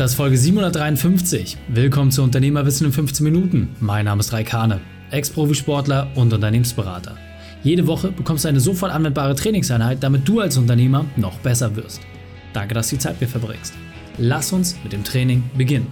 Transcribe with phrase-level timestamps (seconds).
[0.00, 1.58] Das ist Folge 753.
[1.68, 3.76] Willkommen zu Unternehmerwissen in 15 Minuten.
[3.80, 4.80] Mein Name ist Raikane,
[5.10, 7.18] Ex-Profisportler und Unternehmensberater.
[7.62, 12.00] Jede Woche bekommst du eine sofort anwendbare Trainingseinheit, damit du als Unternehmer noch besser wirst.
[12.54, 13.74] Danke, dass du die Zeit mir verbringst.
[14.16, 15.88] Lass uns mit dem Training beginnen.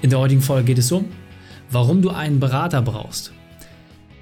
[0.00, 1.04] In der heutigen Folge geht es um,
[1.70, 3.32] warum du einen Berater brauchst.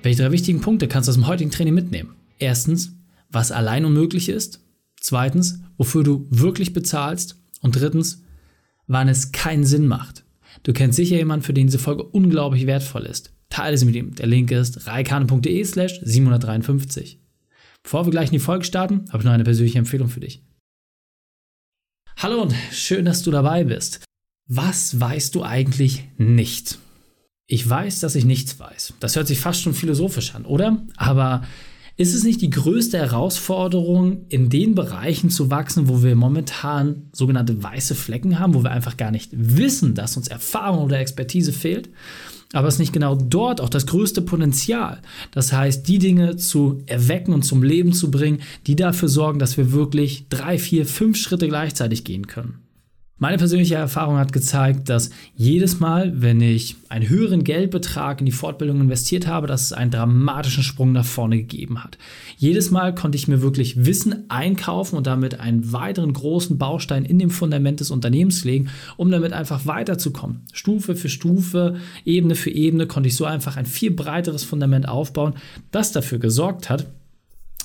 [0.02, 2.16] Welche drei wichtigen Punkte kannst du aus dem heutigen Training mitnehmen?
[2.40, 2.96] Erstens,
[3.30, 4.58] was allein unmöglich ist.
[5.00, 7.36] Zweitens, wofür du wirklich bezahlst.
[7.60, 8.23] Und drittens,
[8.86, 10.24] wann es keinen Sinn macht.
[10.62, 13.32] Du kennst sicher jemanden, für den diese Folge unglaublich wertvoll ist.
[13.50, 14.14] Teile sie mit ihm.
[14.14, 17.18] Der Link ist reikane.de slash 753.
[17.82, 20.42] Bevor wir gleich in die Folge starten, habe ich noch eine persönliche Empfehlung für dich.
[22.16, 24.04] Hallo und schön, dass du dabei bist.
[24.46, 26.78] Was weißt du eigentlich nicht?
[27.46, 28.94] Ich weiß, dass ich nichts weiß.
[29.00, 30.82] Das hört sich fast schon philosophisch an, oder?
[30.96, 31.46] Aber
[31.96, 37.62] ist es nicht die größte Herausforderung, in den Bereichen zu wachsen, wo wir momentan sogenannte
[37.62, 41.90] weiße Flecken haben, wo wir einfach gar nicht wissen, dass uns Erfahrung oder Expertise fehlt?
[42.52, 45.02] Aber es ist nicht genau dort auch das größte Potenzial.
[45.32, 49.56] Das heißt, die Dinge zu erwecken und zum Leben zu bringen, die dafür sorgen, dass
[49.56, 52.63] wir wirklich drei, vier, fünf Schritte gleichzeitig gehen können.
[53.16, 58.32] Meine persönliche Erfahrung hat gezeigt, dass jedes Mal, wenn ich einen höheren Geldbetrag in die
[58.32, 61.96] Fortbildung investiert habe, dass es einen dramatischen Sprung nach vorne gegeben hat.
[62.36, 67.20] Jedes Mal konnte ich mir wirklich Wissen einkaufen und damit einen weiteren großen Baustein in
[67.20, 70.40] dem Fundament des Unternehmens legen, um damit einfach weiterzukommen.
[70.52, 75.34] Stufe für Stufe, Ebene für Ebene konnte ich so einfach ein viel breiteres Fundament aufbauen,
[75.70, 76.90] das dafür gesorgt hat,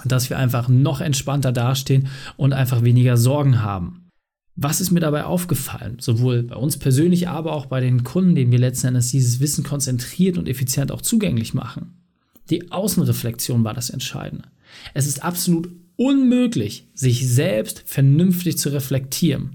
[0.06, 3.99] dass wir einfach noch entspannter dastehen und einfach weniger Sorgen haben.
[4.62, 6.00] Was ist mir dabei aufgefallen?
[6.02, 9.64] Sowohl bei uns persönlich, aber auch bei den Kunden, denen wir letzten Endes dieses Wissen
[9.64, 11.94] konzentriert und effizient auch zugänglich machen.
[12.50, 14.50] Die Außenreflexion war das Entscheidende.
[14.94, 19.52] Es ist absolut unmöglich, sich selbst vernünftig zu reflektieren.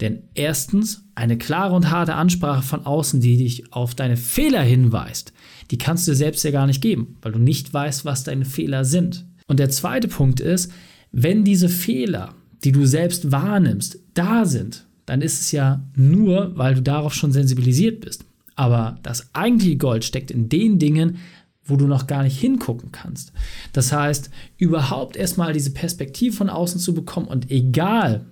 [0.00, 5.32] Denn erstens, eine klare und harte Ansprache von außen, die dich auf deine Fehler hinweist,
[5.72, 8.44] die kannst du dir selbst ja gar nicht geben, weil du nicht weißt, was deine
[8.44, 9.26] Fehler sind.
[9.48, 10.70] Und der zweite Punkt ist,
[11.10, 16.74] wenn diese Fehler die du selbst wahrnimmst, da sind, dann ist es ja nur, weil
[16.74, 18.24] du darauf schon sensibilisiert bist.
[18.56, 21.18] Aber das eigentliche Gold steckt in den Dingen,
[21.64, 23.32] wo du noch gar nicht hingucken kannst.
[23.72, 28.26] Das heißt, überhaupt erstmal diese Perspektive von außen zu bekommen und egal,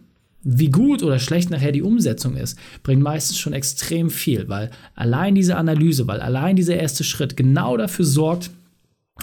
[0.45, 5.35] wie gut oder schlecht nachher die Umsetzung ist, bringt meistens schon extrem viel, weil allein
[5.35, 8.51] diese Analyse, weil allein dieser erste Schritt genau dafür sorgt,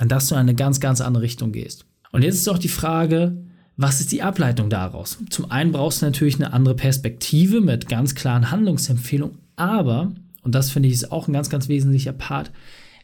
[0.08, 1.86] dass du in eine ganz, ganz andere Richtung gehst.
[2.12, 3.38] Und jetzt ist auch die Frage,
[3.82, 5.20] was ist die Ableitung daraus?
[5.30, 10.70] Zum einen brauchst du natürlich eine andere Perspektive mit ganz klaren Handlungsempfehlungen, aber, und das
[10.70, 12.52] finde ich ist auch ein ganz, ganz wesentlicher Part,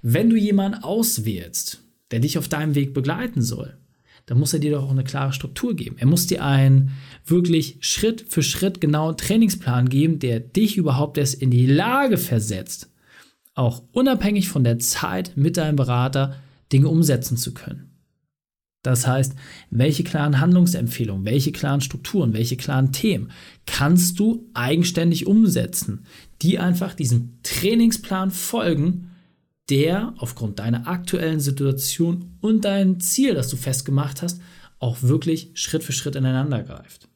[0.01, 1.81] wenn du jemanden auswählst,
[2.11, 3.77] der dich auf deinem Weg begleiten soll,
[4.25, 5.95] dann muss er dir doch auch eine klare Struktur geben.
[5.97, 6.91] Er muss dir einen
[7.25, 12.89] wirklich Schritt für Schritt genauen Trainingsplan geben, der dich überhaupt erst in die Lage versetzt,
[13.53, 16.35] auch unabhängig von der Zeit mit deinem Berater
[16.73, 17.84] Dinge umsetzen zu können.
[18.85, 19.34] Das heißt,
[19.72, 23.31] welche klaren Handlungsempfehlungen, welche klaren Strukturen, welche klaren Themen
[23.66, 26.06] kannst du eigenständig umsetzen,
[26.44, 29.09] die einfach diesem Trainingsplan folgen,
[29.72, 34.40] der aufgrund deiner aktuellen Situation und deinem Ziel, das du festgemacht hast,
[34.78, 37.09] auch wirklich Schritt für Schritt ineinander greift.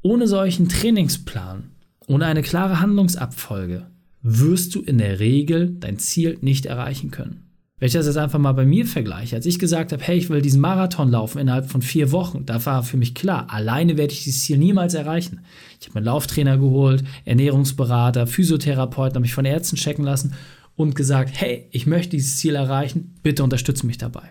[0.00, 1.72] Ohne solchen Trainingsplan,
[2.06, 3.90] ohne eine klare Handlungsabfolge,
[4.22, 7.49] wirst du in der Regel dein Ziel nicht erreichen können.
[7.80, 10.28] Wenn ich das jetzt einfach mal bei mir vergleiche, als ich gesagt habe, hey, ich
[10.28, 14.12] will diesen Marathon laufen innerhalb von vier Wochen, da war für mich klar, alleine werde
[14.12, 15.40] ich dieses Ziel niemals erreichen.
[15.80, 20.34] Ich habe mir einen Lauftrainer geholt, Ernährungsberater, Physiotherapeuten, habe mich von Ärzten checken lassen
[20.76, 24.30] und gesagt, hey, ich möchte dieses Ziel erreichen, bitte unterstütze mich dabei.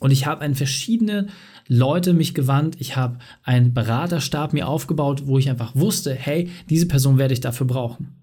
[0.00, 1.26] Und ich habe an verschiedene
[1.66, 6.88] Leute mich gewandt, ich habe einen Beraterstab mir aufgebaut, wo ich einfach wusste, hey, diese
[6.88, 8.16] Person werde ich dafür brauchen.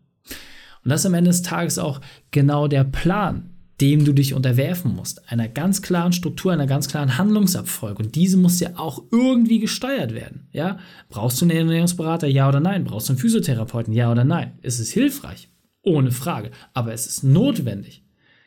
[0.83, 4.95] Und das ist am Ende des Tages auch genau der Plan, dem du dich unterwerfen
[4.95, 5.29] musst.
[5.29, 8.03] Einer ganz klaren Struktur, einer ganz klaren Handlungsabfolge.
[8.03, 10.47] Und diese muss ja auch irgendwie gesteuert werden.
[10.51, 10.79] Ja?
[11.09, 12.27] Brauchst du einen Ernährungsberater?
[12.27, 12.85] Ja oder nein?
[12.85, 13.93] Brauchst du einen Physiotherapeuten?
[13.93, 14.53] Ja oder nein?
[14.61, 15.49] Ist es hilfreich?
[15.81, 16.51] Ohne Frage.
[16.73, 18.05] Aber es ist notwendig.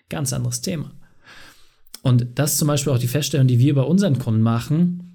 [0.09, 0.93] Ganz anderes Thema.
[2.03, 5.08] Und das ist zum Beispiel auch die Feststellung, die wir bei unseren Kunden machen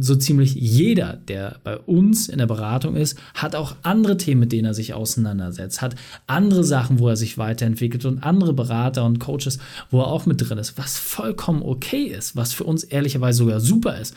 [0.00, 4.52] so ziemlich jeder, der bei uns in der Beratung ist, hat auch andere Themen, mit
[4.52, 5.96] denen er sich auseinandersetzt, hat
[6.26, 9.58] andere Sachen, wo er sich weiterentwickelt und andere Berater und Coaches,
[9.90, 13.60] wo er auch mit drin ist, was vollkommen okay ist, was für uns ehrlicherweise sogar
[13.60, 14.14] super ist,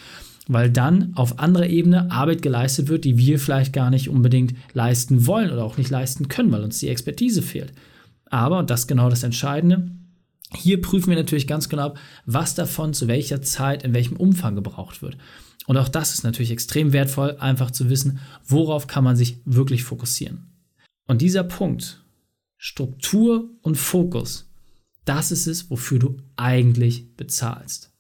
[0.47, 5.25] weil dann auf anderer Ebene Arbeit geleistet wird, die wir vielleicht gar nicht unbedingt leisten
[5.25, 7.73] wollen oder auch nicht leisten können, weil uns die Expertise fehlt.
[8.29, 9.89] Aber, und das ist genau das Entscheidende,
[10.53, 11.93] hier prüfen wir natürlich ganz genau,
[12.25, 15.17] was davon zu welcher Zeit, in welchem Umfang gebraucht wird.
[15.71, 19.85] Und auch das ist natürlich extrem wertvoll, einfach zu wissen, worauf kann man sich wirklich
[19.85, 20.51] fokussieren.
[21.07, 22.03] Und dieser Punkt,
[22.57, 24.51] Struktur und Fokus,
[25.05, 27.93] das ist es, wofür du eigentlich bezahlst.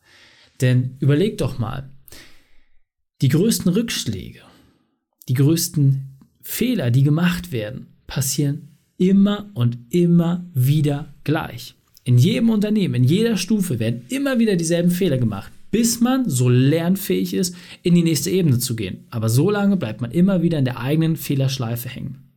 [0.59, 1.89] Denn überleg doch mal,
[3.21, 4.41] die größten Rückschläge,
[5.29, 11.75] die größten Fehler, die gemacht werden, passieren immer und immer wieder gleich.
[12.03, 16.49] In jedem Unternehmen, in jeder Stufe werden immer wieder dieselben Fehler gemacht, bis man so
[16.49, 19.05] lernfähig ist, in die nächste Ebene zu gehen.
[19.09, 22.29] Aber so lange bleibt man immer wieder in der eigenen Fehlerschleife hängen.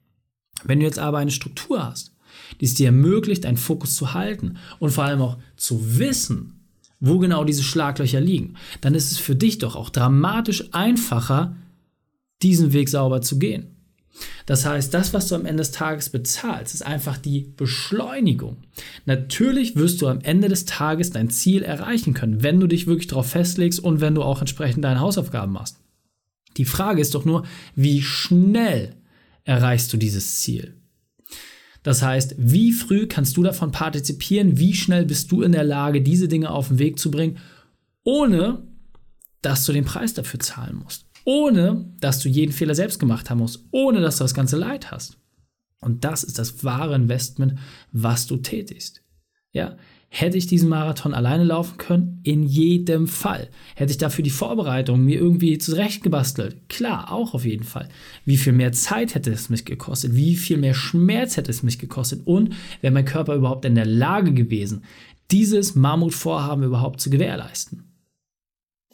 [0.62, 2.14] Wenn du jetzt aber eine Struktur hast,
[2.60, 6.60] die es dir ermöglicht, einen Fokus zu halten und vor allem auch zu wissen,
[7.00, 11.56] wo genau diese Schlaglöcher liegen, dann ist es für dich doch auch dramatisch einfacher,
[12.42, 13.73] diesen Weg sauber zu gehen.
[14.46, 18.58] Das heißt, das, was du am Ende des Tages bezahlst, ist einfach die Beschleunigung.
[19.06, 23.08] Natürlich wirst du am Ende des Tages dein Ziel erreichen können, wenn du dich wirklich
[23.08, 25.78] darauf festlegst und wenn du auch entsprechend deine Hausaufgaben machst.
[26.56, 27.44] Die Frage ist doch nur,
[27.74, 28.94] wie schnell
[29.44, 30.74] erreichst du dieses Ziel?
[31.82, 34.58] Das heißt, wie früh kannst du davon partizipieren?
[34.58, 37.38] Wie schnell bist du in der Lage, diese Dinge auf den Weg zu bringen,
[38.04, 38.62] ohne
[39.42, 41.04] dass du den Preis dafür zahlen musst?
[41.24, 44.90] Ohne dass du jeden Fehler selbst gemacht haben musst, ohne dass du das ganze Leid
[44.90, 45.18] hast.
[45.80, 47.58] Und das ist das wahre Investment,
[47.92, 49.02] was du tätigst.
[49.52, 49.76] Ja,
[50.16, 52.20] Hätte ich diesen Marathon alleine laufen können?
[52.22, 53.50] In jedem Fall.
[53.74, 56.68] Hätte ich dafür die Vorbereitung mir irgendwie zurechtgebastelt?
[56.68, 57.88] Klar, auch auf jeden Fall.
[58.24, 60.14] Wie viel mehr Zeit hätte es mich gekostet?
[60.14, 62.28] Wie viel mehr Schmerz hätte es mich gekostet?
[62.28, 64.84] Und wäre mein Körper überhaupt in der Lage gewesen,
[65.32, 67.82] dieses Mammutvorhaben überhaupt zu gewährleisten?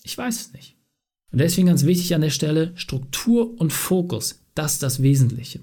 [0.03, 0.80] Ich weiß es nicht.
[1.33, 5.61] Und deswegen ganz wichtig an der Stelle, Struktur und Fokus, das ist das Wesentliche.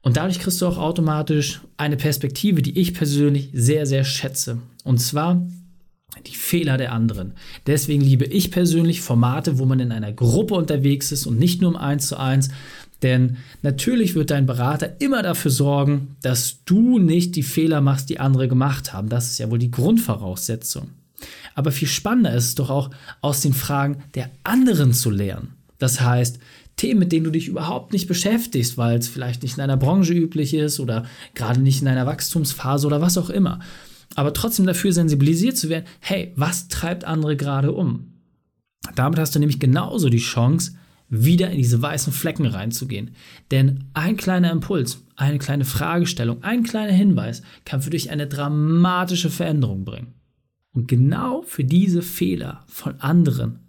[0.00, 4.58] Und dadurch kriegst du auch automatisch eine Perspektive, die ich persönlich sehr, sehr schätze.
[4.84, 5.46] Und zwar
[6.26, 7.34] die Fehler der anderen.
[7.66, 11.70] Deswegen liebe ich persönlich Formate, wo man in einer Gruppe unterwegs ist und nicht nur
[11.70, 12.50] im 1 zu 1.
[13.02, 18.20] Denn natürlich wird dein Berater immer dafür sorgen, dass du nicht die Fehler machst, die
[18.20, 19.08] andere gemacht haben.
[19.08, 20.90] Das ist ja wohl die Grundvoraussetzung.
[21.54, 22.90] Aber viel spannender ist es doch auch,
[23.20, 25.54] aus den Fragen der anderen zu lernen.
[25.78, 26.38] Das heißt,
[26.76, 30.14] Themen, mit denen du dich überhaupt nicht beschäftigst, weil es vielleicht nicht in deiner Branche
[30.14, 31.04] üblich ist oder
[31.34, 33.60] gerade nicht in einer Wachstumsphase oder was auch immer.
[34.14, 38.12] Aber trotzdem dafür sensibilisiert zu werden, hey, was treibt andere gerade um?
[38.94, 40.72] Damit hast du nämlich genauso die Chance,
[41.08, 43.10] wieder in diese weißen Flecken reinzugehen.
[43.50, 49.28] Denn ein kleiner Impuls, eine kleine Fragestellung, ein kleiner Hinweis kann für dich eine dramatische
[49.28, 50.14] Veränderung bringen.
[50.72, 53.60] Und genau für diese Fehler von anderen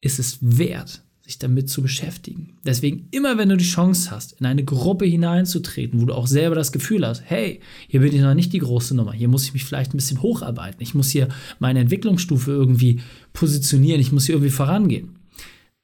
[0.00, 2.58] ist es wert, sich damit zu beschäftigen.
[2.64, 6.54] Deswegen immer, wenn du die Chance hast, in eine Gruppe hineinzutreten, wo du auch selber
[6.54, 9.52] das Gefühl hast, hey, hier bin ich noch nicht die große Nummer, hier muss ich
[9.52, 11.28] mich vielleicht ein bisschen hocharbeiten, ich muss hier
[11.60, 13.00] meine Entwicklungsstufe irgendwie
[13.32, 15.16] positionieren, ich muss hier irgendwie vorangehen,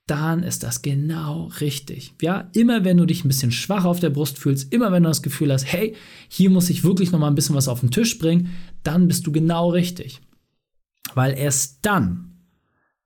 [0.09, 2.15] dann ist das genau richtig.
[2.21, 5.09] Ja, immer wenn du dich ein bisschen schwach auf der Brust fühlst, immer wenn du
[5.09, 5.95] das Gefühl hast, hey,
[6.29, 8.51] hier muss ich wirklich noch mal ein bisschen was auf den Tisch bringen,
[8.83, 10.21] dann bist du genau richtig.
[11.19, 12.45] Weil erst dann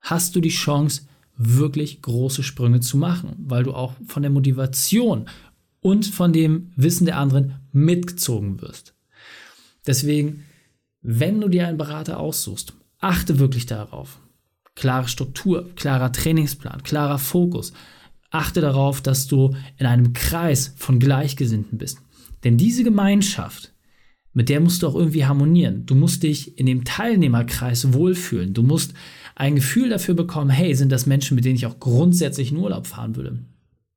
[0.02, 1.06] hast du die Chance,
[1.38, 5.30] wirklich große Sprünge zu machen, weil du auch von der Motivation
[5.80, 8.94] und von dem Wissen der anderen mitgezogen wirst.
[9.86, 10.44] Deswegen,
[11.00, 14.20] wenn du dir einen Berater aussuchst, achte wirklich darauf.
[14.74, 17.72] Klare Struktur, klarer Trainingsplan, klarer Fokus.
[18.28, 21.96] Achte darauf, dass du in einem Kreis von Gleichgesinnten bist.
[22.44, 23.71] Denn diese Gemeinschaft,
[24.32, 25.84] mit der musst du auch irgendwie harmonieren.
[25.86, 28.54] Du musst dich in dem Teilnehmerkreis wohlfühlen.
[28.54, 28.94] Du musst
[29.34, 32.86] ein Gefühl dafür bekommen, hey, sind das Menschen, mit denen ich auch grundsätzlich in Urlaub
[32.86, 33.38] fahren würde.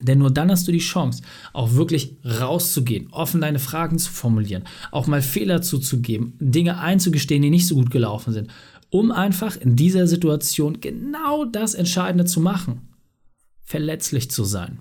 [0.02, 1.24] Denn nur dann hast du die Chance,
[1.54, 7.50] auch wirklich rauszugehen, offen deine Fragen zu formulieren, auch mal Fehler zuzugeben, Dinge einzugestehen, die
[7.50, 8.50] nicht so gut gelaufen sind,
[8.90, 12.82] um einfach in dieser Situation genau das Entscheidende zu machen,
[13.64, 14.80] verletzlich zu sein.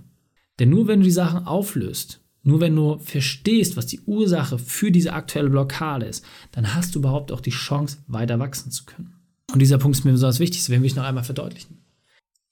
[0.59, 4.93] Denn nur wenn du die Sachen auflöst, nur wenn du verstehst, was die Ursache für
[4.93, 9.15] diese aktuelle Blockade ist, dann hast du überhaupt auch die Chance, weiter wachsen zu können.
[9.53, 11.79] Und dieser Punkt ist mir besonders wichtig, das will ich noch einmal verdeutlichen.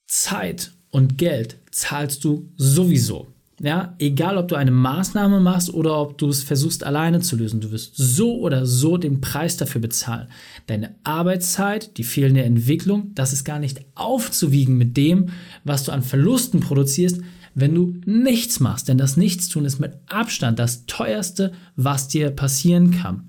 [0.07, 3.29] Zeit und Geld zahlst du sowieso.
[3.61, 7.61] Ja, egal ob du eine Maßnahme machst oder ob du es versuchst alleine zu lösen,
[7.61, 10.29] du wirst so oder so den Preis dafür bezahlen.
[10.67, 15.29] Deine Arbeitszeit, die fehlende Entwicklung, das ist gar nicht aufzuwiegen mit dem,
[15.65, 17.21] was du an Verlusten produzierst,
[17.55, 18.89] wenn du nichts machst.
[18.89, 23.29] Denn das Nichtstun ist mit Abstand das teuerste, was dir passieren kann.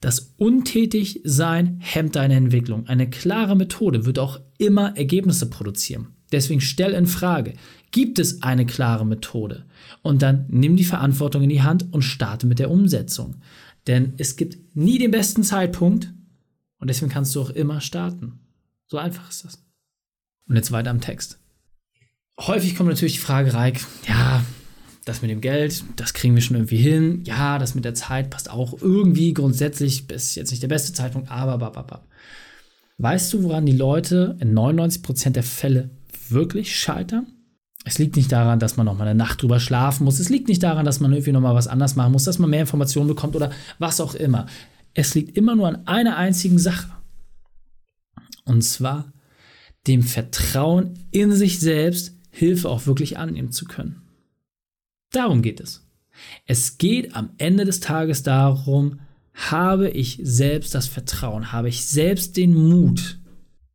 [0.00, 2.86] Das Untätigsein hemmt deine Entwicklung.
[2.88, 6.08] Eine klare Methode wird auch immer Ergebnisse produzieren.
[6.32, 7.54] Deswegen stell in Frage,
[7.90, 9.64] gibt es eine klare Methode?
[10.02, 13.36] Und dann nimm die Verantwortung in die Hand und starte mit der Umsetzung.
[13.86, 16.12] Denn es gibt nie den besten Zeitpunkt
[16.78, 18.40] und deswegen kannst du auch immer starten.
[18.86, 19.62] So einfach ist das.
[20.48, 21.41] Und jetzt weiter am Text
[22.38, 24.44] häufig kommt natürlich die Frage, Reik, ja,
[25.04, 27.22] das mit dem Geld, das kriegen wir schon irgendwie hin.
[27.24, 31.30] Ja, das mit der Zeit passt auch irgendwie grundsätzlich, ist jetzt nicht der beste Zeitpunkt,
[31.30, 32.06] aber bababab.
[32.98, 35.90] Weißt du, woran die Leute in 99% der Fälle
[36.28, 37.26] wirklich scheitern?
[37.84, 40.20] Es liegt nicht daran, dass man noch mal eine Nacht drüber schlafen muss.
[40.20, 42.50] Es liegt nicht daran, dass man irgendwie noch mal was anders machen muss, dass man
[42.50, 44.46] mehr Informationen bekommt oder was auch immer.
[44.94, 46.90] Es liegt immer nur an einer einzigen Sache.
[48.44, 49.12] Und zwar
[49.88, 54.02] dem Vertrauen in sich selbst, Hilfe auch wirklich annehmen zu können.
[55.12, 55.86] Darum geht es.
[56.46, 59.00] Es geht am Ende des Tages darum,
[59.34, 63.18] habe ich selbst das Vertrauen, habe ich selbst den Mut,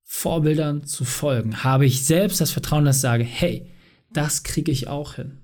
[0.04, 3.70] Vorbildern zu folgen, habe ich selbst das Vertrauen, dass ich sage, hey,
[4.12, 5.38] das kriege ich auch hin.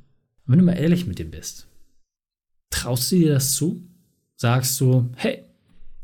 [0.46, 1.67] Und wenn du mal ehrlich mit dir bist,
[2.70, 3.88] traust du dir das zu?
[4.36, 5.43] Sagst du, hey,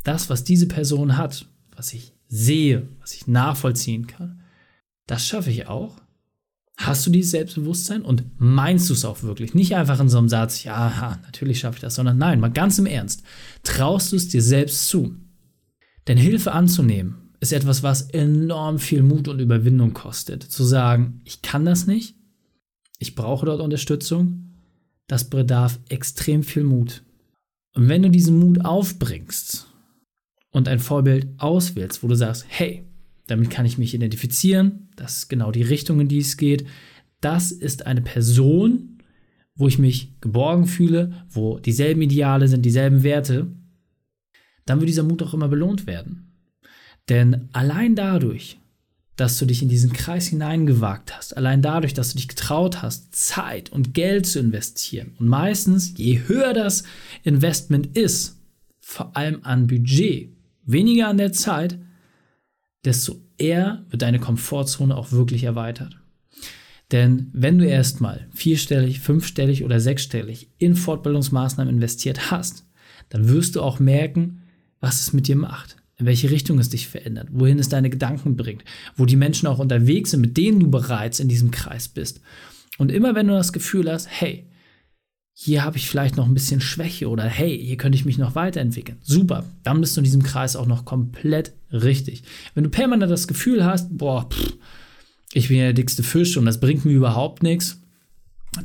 [0.04, 4.42] das, was diese Person hat, was ich sehe, was ich nachvollziehen kann,
[5.08, 6.00] das schaffe ich auch?
[6.80, 9.54] Hast du dieses Selbstbewusstsein und meinst du es auch wirklich?
[9.54, 12.80] Nicht einfach in so einem Satz, ja, natürlich schaffe ich das, sondern nein, mal ganz
[12.80, 13.22] im Ernst.
[13.64, 15.14] Traust du es dir selbst zu?
[16.08, 20.42] Denn Hilfe anzunehmen ist etwas, was enorm viel Mut und Überwindung kostet.
[20.42, 22.16] Zu sagen, ich kann das nicht,
[22.98, 24.56] ich brauche dort Unterstützung,
[25.08, 27.04] das bedarf extrem viel Mut.
[27.74, 29.68] Und wenn du diesen Mut aufbringst
[30.52, 32.86] und ein Vorbild auswählst, wo du sagst, hey,
[33.30, 34.89] damit kann ich mich identifizieren.
[35.00, 36.66] Das ist genau die Richtung, in die es geht.
[37.22, 39.02] Das ist eine Person,
[39.56, 43.48] wo ich mich geborgen fühle, wo dieselben Ideale sind, dieselben Werte.
[44.66, 46.34] Dann wird dieser Mut auch immer belohnt werden.
[47.08, 48.58] Denn allein dadurch,
[49.16, 53.14] dass du dich in diesen Kreis hineingewagt hast, allein dadurch, dass du dich getraut hast,
[53.16, 55.14] Zeit und Geld zu investieren.
[55.20, 56.84] Und meistens, je höher das
[57.24, 58.38] Investment ist,
[58.80, 60.30] vor allem an Budget,
[60.64, 61.80] weniger an der Zeit,
[62.86, 65.98] desto eher wird deine Komfortzone auch wirklich erweitert.
[66.92, 72.66] Denn wenn du erstmal vierstellig, fünfstellig oder sechsstellig in Fortbildungsmaßnahmen investiert hast,
[73.10, 74.42] dann wirst du auch merken,
[74.80, 78.38] was es mit dir macht, in welche Richtung es dich verändert, wohin es deine Gedanken
[78.38, 78.64] bringt,
[78.96, 82.22] wo die Menschen auch unterwegs sind, mit denen du bereits in diesem Kreis bist.
[82.78, 84.48] Und immer wenn du das Gefühl hast, hey,
[85.34, 88.36] hier habe ich vielleicht noch ein bisschen Schwäche oder hey, hier könnte ich mich noch
[88.36, 88.98] weiterentwickeln.
[89.02, 92.24] Super, dann bist du in diesem Kreis auch noch komplett richtig.
[92.54, 94.54] Wenn du permanent das Gefühl hast, boah, pff,
[95.34, 97.82] ich bin ja der dickste Fisch und das bringt mir überhaupt nichts,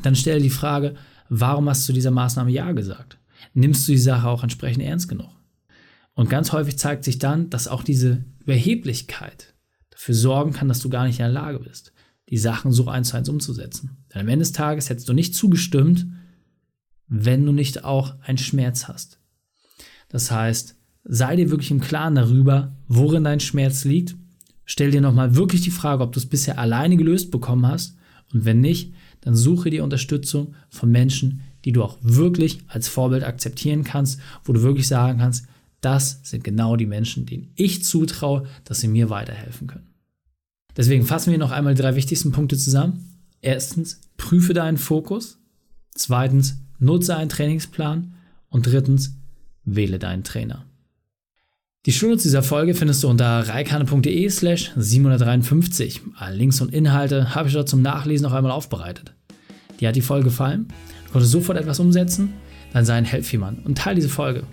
[0.02, 0.94] dann stell die Frage,
[1.28, 3.18] warum hast du dieser Maßnahme Ja gesagt?
[3.52, 5.30] Nimmst du die Sache auch entsprechend ernst genug?
[6.14, 9.54] Und ganz häufig zeigt sich dann, dass auch diese Überheblichkeit
[9.90, 11.92] dafür sorgen kann, dass du gar nicht in der Lage bist,
[12.30, 14.04] die Sachen so eins zu eins umzusetzen.
[14.12, 16.06] Denn am Ende des Tages hättest du nicht zugestimmt,
[17.06, 19.20] wenn du nicht auch einen Schmerz hast.
[20.08, 24.16] Das heißt, sei dir wirklich im Klaren darüber, worin dein Schmerz liegt.
[24.64, 27.96] Stell dir nochmal wirklich die Frage, ob du es bisher alleine gelöst bekommen hast.
[28.32, 33.24] Und wenn nicht, dann suche dir Unterstützung von Menschen, die du auch wirklich als Vorbild
[33.24, 35.46] akzeptieren kannst, wo du wirklich sagen kannst,
[35.80, 39.86] das sind genau die Menschen, denen ich zutraue, dass sie mir weiterhelfen können.
[40.76, 43.20] Deswegen fassen wir noch einmal die drei wichtigsten Punkte zusammen.
[43.40, 45.38] Erstens, prüfe deinen Fokus.
[45.94, 48.14] Zweitens, nutze einen Trainingsplan
[48.48, 49.16] und drittens,
[49.64, 50.64] wähle deinen Trainer.
[51.86, 56.00] Die Shownotes dieser Folge findest du unter reikane.de slash 753.
[56.16, 59.12] Alle Links und Inhalte habe ich dort zum Nachlesen noch einmal aufbereitet.
[59.78, 60.68] Dir hat die Folge gefallen?
[61.04, 62.32] Du konntest sofort etwas umsetzen?
[62.72, 64.44] Dann sei ein Helpfiemann und teile diese Folge.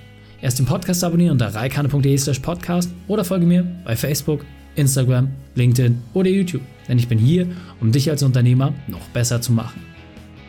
[0.41, 4.43] Erst den Podcast abonnieren unter reikane.de slash podcast oder folge mir bei Facebook,
[4.75, 6.63] Instagram, LinkedIn oder YouTube.
[6.89, 7.47] Denn ich bin hier,
[7.79, 9.79] um dich als Unternehmer noch besser zu machen.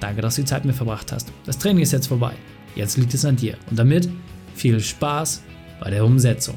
[0.01, 1.33] Danke, dass du die Zeit mit verbracht hast.
[1.47, 2.33] Das Training ist jetzt vorbei.
[2.75, 3.57] Jetzt liegt es an dir.
[3.71, 4.09] Und damit
[4.57, 5.45] viel Spaß
[5.79, 6.57] bei der Umsetzung.